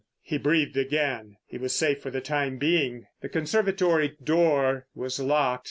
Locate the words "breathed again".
0.39-1.37